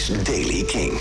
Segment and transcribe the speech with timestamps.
[0.00, 0.92] is Daily King.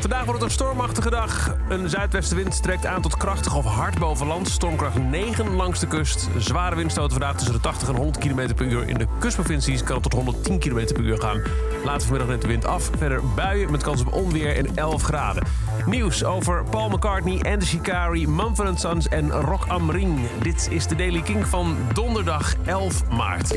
[0.00, 1.56] Vandaag wordt het een stormachtige dag.
[1.68, 4.48] Een zuidwestenwind trekt aan tot krachtig of hard boven land.
[4.48, 6.28] Stormkracht 9 langs de kust.
[6.36, 8.88] Zware windstoten vandaag tussen de 80 en 100 km per uur.
[8.88, 11.42] In de kustprovincies kan het tot 110 km per uur gaan.
[11.84, 12.90] Later vanmiddag neemt de wind af.
[12.98, 15.42] Verder buien met kans op onweer en 11 graden.
[15.86, 20.18] Nieuws over Paul McCartney en de Shikari, Mumford Sons en Rock am Ring.
[20.42, 23.48] Dit is de Daily King van donderdag 11 maart.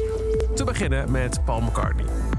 [0.56, 2.31] Te beginnen met Paul McCartney.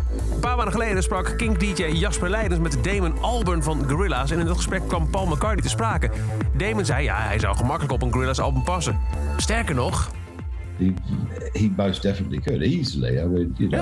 [0.43, 4.30] Een paar maanden geleden sprak Kink-DJ Jasper Leidens met Damon Albarn van Gorillaz.
[4.30, 6.11] En in dat gesprek kwam Paul McCartney te sprake.
[6.57, 8.98] Damon zei ja, hij zou gemakkelijk op een Gorillaz album passen.
[9.36, 10.11] Sterker nog...
[10.79, 10.93] He,
[11.53, 13.18] he most definitely could, easily.
[13.18, 13.81] I mean, you know.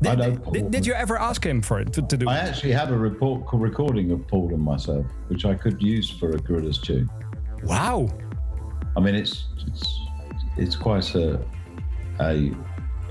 [0.00, 0.70] Yeah.
[0.70, 2.48] Did, you ever ask him for it to, to do I it?
[2.48, 6.38] actually have a report, recording of Paul and myself, which I could use for a
[6.38, 7.08] Gorillaz tune.
[7.62, 8.08] Wow.
[8.96, 10.00] I mean, it's it's
[10.56, 11.38] it's quite a
[12.18, 12.52] a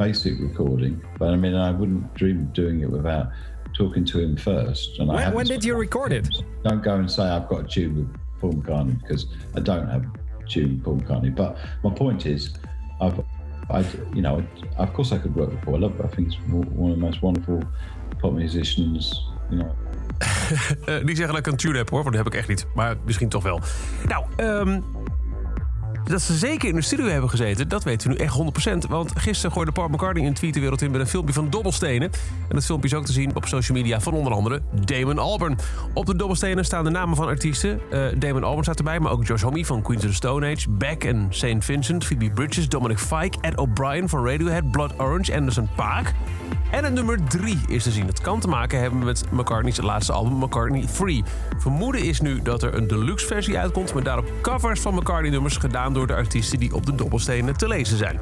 [0.06, 3.28] basic recording, but I mean, I wouldn't dream of doing it without
[3.74, 5.00] talking to him first.
[5.00, 6.28] And I When, haven't when did you record it?
[6.64, 10.04] Don't go and say I've got a tune with Paul McCartney because I don't have
[10.06, 11.36] a tune with Paul McCartney.
[11.36, 12.42] But my point is,
[13.00, 13.20] I've,
[13.70, 13.80] I,
[14.16, 14.44] you know,
[14.78, 15.76] of course I could work with Paul.
[15.76, 16.02] I love.
[16.04, 17.62] I think he's one of the most wonderful
[18.20, 19.04] pop musicians.
[19.52, 19.72] You know,
[20.86, 22.66] Eh, niet zeggen dat ik een tune heb hoor, want dat heb ik echt niet.
[22.76, 23.60] Maar misschien toch wel.
[24.08, 24.82] Nou, ehm,
[26.04, 28.38] dat ze zeker in de studio hebben gezeten, dat weten we nu echt
[28.86, 28.90] 100%.
[28.90, 32.12] Want gisteren gooide Paul McCartney een tweet de wereld in met een filmpje van dobbelstenen.
[32.48, 35.58] En dat filmpje is ook te zien op social media van onder andere Damon Albarn.
[35.94, 37.80] Op de dobbelstenen staan de namen van artiesten.
[37.92, 40.70] Eh, Damon Albarn staat erbij, maar ook Josh Homme van Queens of the Stone Age,
[40.70, 41.56] Beck en St.
[41.60, 46.14] Vincent, Phoebe Bridges, Dominic Fike, Ed O'Brien van Radiohead, Blood Orange, Anderson Paak.
[46.72, 48.06] En het nummer 3 is te zien.
[48.06, 51.24] Dat kan te maken hebben met McCartney's laatste album, McCartney 3.
[51.58, 53.94] Vermoeden is nu dat er een deluxe versie uitkomt...
[53.94, 56.60] met daarop covers van McCartney-nummers gedaan door de artiesten...
[56.60, 58.20] die op de dobbelstenen te lezen zijn.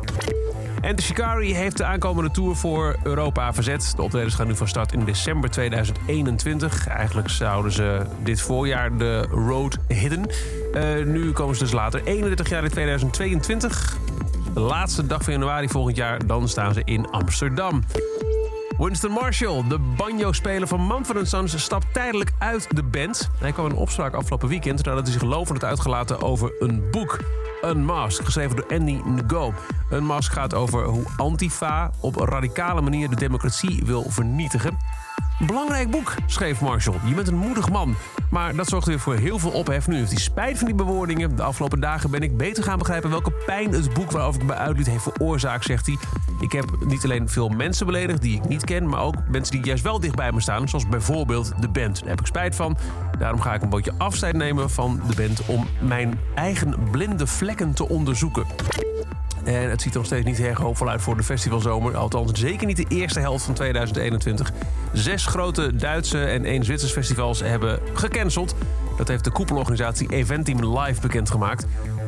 [0.81, 3.93] En de Shikari heeft de aankomende tour voor Europa verzet.
[3.95, 6.87] De optredens gaan nu van start in december 2021.
[6.87, 10.29] Eigenlijk zouden ze dit voorjaar de road hidden.
[10.73, 13.97] Eh, nu komen ze dus later, 31 jaar in 2022.
[14.53, 17.83] De laatste dag van januari volgend jaar, dan staan ze in Amsterdam.
[18.79, 23.29] Winston Marshall, de banjo-speler van Mumford Sons, stapt tijdelijk uit de band.
[23.39, 27.19] Hij kwam in opspraak afgelopen weekend nadat hij zich lovend had uitgelaten over een boek.
[27.65, 29.53] Unmasked, geschreven door Andy Ngo.
[29.91, 34.77] Unmasked gaat over hoe Antifa op een radicale manier de democratie wil vernietigen.
[35.47, 36.97] Belangrijk boek, schreef Marshall.
[37.05, 37.95] Je bent een moedig man.
[38.29, 39.87] Maar dat zorgde weer voor heel veel ophef.
[39.87, 41.35] Nu heeft hij spijt van die bewoordingen.
[41.35, 44.53] De afgelopen dagen ben ik beter gaan begrijpen welke pijn het boek waarover ik me
[44.53, 45.97] uitliet heeft veroorzaakt, zegt hij.
[46.39, 49.65] Ik heb niet alleen veel mensen beledigd die ik niet ken, maar ook mensen die
[49.65, 50.69] juist wel dicht bij me staan.
[50.69, 51.99] Zoals bijvoorbeeld de band.
[51.99, 52.77] Daar heb ik spijt van.
[53.17, 57.73] Daarom ga ik een beetje afscheid nemen van de band om mijn eigen blinde vlekken
[57.73, 58.45] te onderzoeken.
[59.55, 61.97] En het ziet er nog steeds niet erg hoopvol uit voor de festivalzomer.
[61.97, 64.51] Althans, zeker niet de eerste helft van 2021.
[64.93, 68.55] Zes grote Duitse en één Zwitsers festivals hebben gecanceld.
[68.97, 71.65] Dat heeft de koepelorganisatie Eventim Live bekendgemaakt.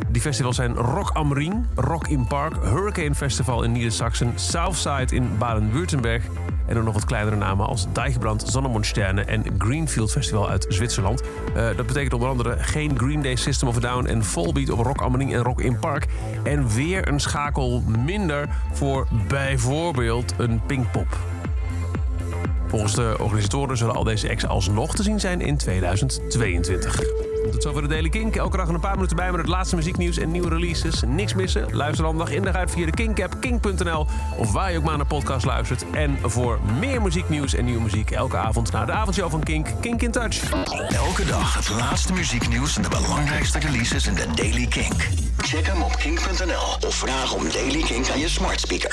[0.09, 5.37] Die festivals zijn Rock am Ring, Rock in Park, Hurricane Festival in Niedersachsen, Southside in
[5.37, 6.23] Baden-Württemberg
[6.71, 11.21] en ook nog wat kleinere namen als Deichbrand, Zonnemonsterne en Greenfield Festival uit Zwitserland.
[11.55, 15.01] Eh, dat betekent onder andere geen Green Day System of Down en Volbeat op Rock
[15.01, 16.05] am Ring en Rock in Park.
[16.43, 21.17] En weer een schakel minder voor bijvoorbeeld een Pinkpop.
[22.67, 27.30] Volgens de organisatoren zullen al deze acts alsnog te zien zijn in 2022.
[27.49, 28.35] Tot zover de Daily Kink.
[28.35, 31.01] Elke dag een paar minuten bij met het laatste muzieknieuws en nieuwe releases.
[31.07, 31.75] Niks missen.
[31.75, 34.07] Luister dan dag in dag uit via de Kink-app, kink.nl...
[34.37, 35.85] of waar je ook maar naar podcast luistert.
[35.91, 38.11] En voor meer muzieknieuws en nieuwe muziek...
[38.11, 40.51] elke avond naar de avondshow van Kink, Kink in Touch.
[40.89, 44.93] Elke dag het laatste muzieknieuws en de belangrijkste releases in de Daily King.
[45.37, 48.89] Check hem op kink.nl of vraag om Daily King aan je smart speaker.